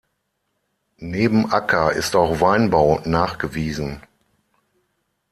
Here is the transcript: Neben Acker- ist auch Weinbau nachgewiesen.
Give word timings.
Neben 0.97 1.51
Acker- 1.51 1.91
ist 1.93 2.15
auch 2.15 2.41
Weinbau 2.41 3.01
nachgewiesen. 3.05 4.01